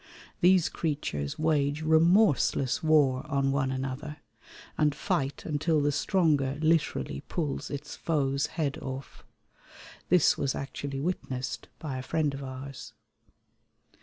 [0.39, 4.17] These creatures wage remorseless war on one another,
[4.75, 9.23] and fight until the stronger literally pulls its foe's head off.
[10.09, 12.93] This was actually witnessed by a friend of ours.